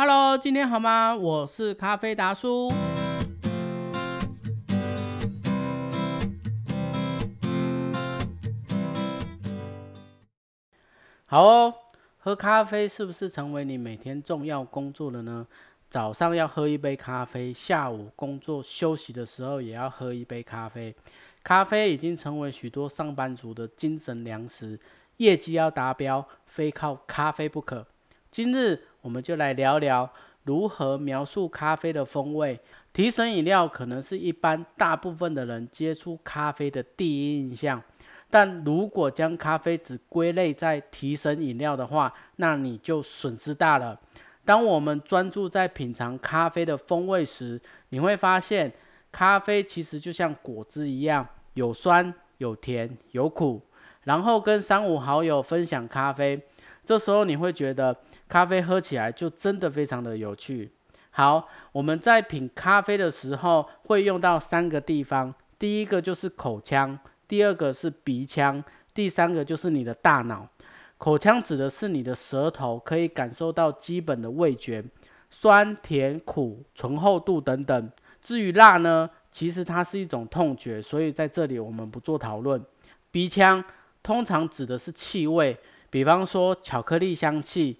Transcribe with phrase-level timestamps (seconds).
[0.00, 1.16] Hello，今天好吗？
[1.16, 2.70] 我是咖啡达叔。
[11.26, 11.74] 好哦，
[12.18, 15.44] 喝咖啡是不是成为你每天重要工作的呢？
[15.90, 20.94] 早上要喝一杯咖啡，下午工作休息的时候也要喝一杯咖啡。
[21.42, 24.78] 咖啡已经成为许多上班族的精神粮食，
[25.16, 27.84] 业绩要达标，非靠咖啡不可。
[28.30, 30.10] 今日我们就来聊聊
[30.44, 32.58] 如何描述咖啡的风味。
[32.92, 37.80] 提神饮料可能是一般大部分的人接触咖啡的第一印象，
[38.28, 44.00] 但如果将咖啡只归类在提神饮料的话，那你就损失大了。
[44.44, 47.60] 当我们专注在品尝咖啡的风味时，
[47.90, 48.72] 你会发现，
[49.12, 51.24] 咖啡其实就像果汁一样，
[51.54, 53.60] 有酸、有甜、有苦。
[54.04, 56.40] 然后跟三五好友分享咖啡，
[56.82, 57.96] 这时候你会觉得。
[58.28, 60.70] 咖啡喝起来就真的非常的有趣。
[61.10, 68.62] 好，我们在品咖啡的时候会用到三个地方，第一个就是口腔，第二个是鼻腔，
[68.94, 70.46] 第三个就是你的大脑。
[70.96, 74.84] 口腔指的是你的舌头可以感受到基本的味觉，
[75.30, 77.90] 酸、甜、苦、醇厚度等等。
[78.20, 82.62] 至于辣呢，其实它是一种痛觉，所以在这里我们不做讨论。
[83.10, 83.64] 鼻腔
[84.02, 85.56] 通常指的是气味，
[85.88, 87.78] 比方说巧克力香气。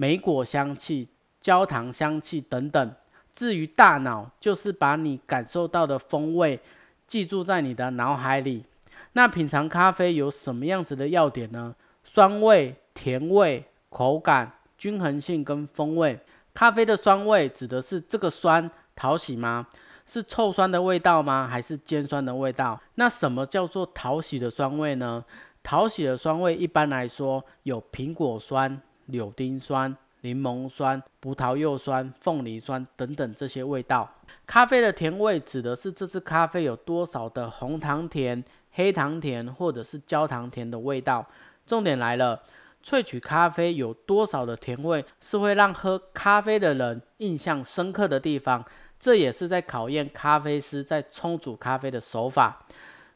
[0.00, 1.06] 莓果香气、
[1.42, 2.94] 焦糖香气等等。
[3.34, 6.58] 至于大脑，就是把你感受到的风味
[7.06, 8.64] 记住在你的脑海里。
[9.12, 11.74] 那品尝咖啡有什么样子的要点呢？
[12.02, 16.18] 酸味、甜味、口感、均衡性跟风味。
[16.54, 19.66] 咖啡的酸味指的是这个酸讨喜吗？
[20.06, 21.46] 是臭酸的味道吗？
[21.46, 22.80] 还是尖酸的味道？
[22.94, 25.22] 那什么叫做讨喜的酸味呢？
[25.62, 28.80] 讨喜的酸味一般来说有苹果酸。
[29.10, 34.08] 柳丁酸、柠檬酸、葡萄柚酸、凤梨酸等等这些味道。
[34.46, 41.24] 咖啡的甜味指的是这支咖啡有多少的红糖甜、黑糖甜或者是焦糖甜的味道。
[41.66, 42.42] 重点来了，
[42.84, 48.64] 萃取咖啡有多少的甜味是会让喝咖啡的人印象深刻的地方。
[48.98, 52.66] 这也是在考验咖啡师在冲煮咖啡的手法。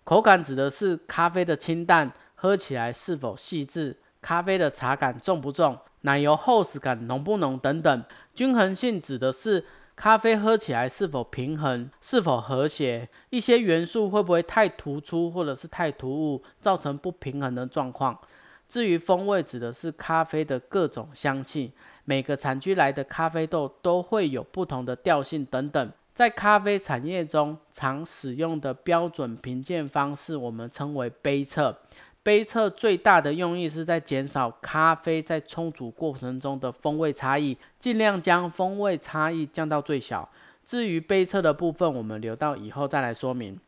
[0.05, 3.97] 口感指的是咖啡的清淡，喝起来是否细致。
[4.25, 8.05] 咖啡的茶感重不重，奶油厚实感浓不浓等等。
[8.35, 9.63] 均衡性指的是
[9.95, 18.19] 咖啡喝起来是否平衡，是否和谐，一些元素会不会太突出或者是太突兀，造成不平衡的状况。
[18.67, 21.75] 至于风味，指的是咖啡的各种香气，
[22.07, 25.93] 每个产区来的咖啡豆都会有不同的调性等等。
[26.15, 31.77] 在咖啡产业中，常使用的标准评鉴方式，我们称为杯测。
[32.25, 40.27] 杯测最大的用意是在减少咖啡在冲煮过程中的风味差异，尽量将风味差异降到最小。
[40.65, 43.61] 至于杯测的部分，我们留到以后再来说明。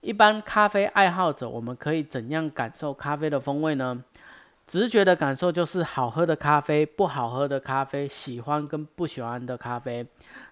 [0.00, 4.02] 一般咖啡爱好者，我们可以怎样感受咖啡的风味呢？
[4.66, 10.04] 直觉的感受就是好喝的咖啡、不好喝的咖啡、喜欢跟不喜欢的咖啡。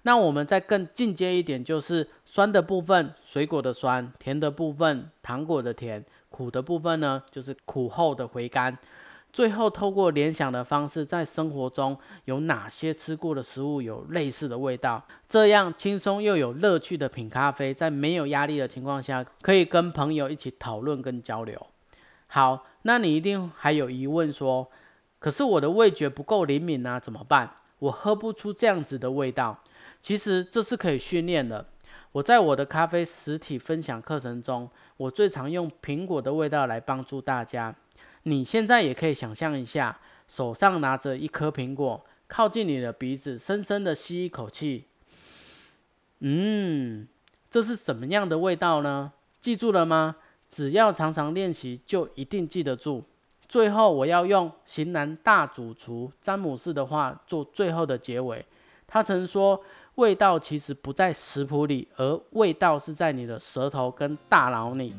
[0.03, 6.05] 那我们再更进阶一点，就是酸的部分，水果的酸；甜的部分，糖果的甜。
[6.33, 8.77] 苦的部分呢，就是苦后的回甘。
[9.33, 15.03] 最后透过联想的方式，在生活中有哪些吃过的食物有类似的味道？
[15.27, 21.67] 这样轻松又有乐趣的品咖啡，在没有压力的情况下，可以跟朋友一起讨论跟交流。
[22.27, 24.71] 好，那你一定还有疑问说，
[25.19, 27.49] 可是我的味觉不够灵敏啊，怎么办？
[27.79, 29.59] 我喝不出这样子的味道。
[30.03, 31.65] 其实这是可以训练的。
[32.13, 34.69] 我在我的咖啡实体分享课程中，
[34.99, 37.75] 我最常用苹果的味道来帮助大家。
[38.25, 44.85] 你现在也可以想象一下，手上拿着一颗苹果，靠近你的鼻子，深深的吸一口气。
[46.21, 47.09] 嗯，
[47.51, 49.13] 这是什么样的味道呢？
[49.41, 50.17] 记住了吗？
[50.49, 53.03] 只要常常练习，就一定记得住。
[53.49, 58.45] 最后，我要用型男大主厨詹姆斯的话做最后的结尾。
[58.93, 59.59] 他曾说。
[59.97, 64.95] 味道其实不在食谱里，而味道是在你的舌头跟大脑里。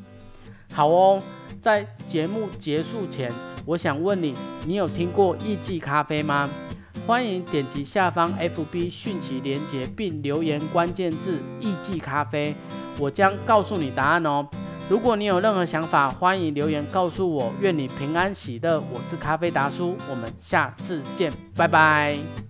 [0.72, 1.20] 好哦，
[1.60, 3.28] 在节目结束前，
[3.66, 6.48] 我想问你，你有听过意记咖啡吗？
[7.08, 12.54] 欢迎点击下方 FB 讯息连接，并留言关键字“意记咖啡”，
[13.00, 14.46] 我将告诉你答案哦。
[14.88, 17.52] 如果你有任何想法，欢迎留言告诉我。
[17.60, 22.43] 愿你平安喜乐，我是咖啡达叔，我们下次见，拜拜。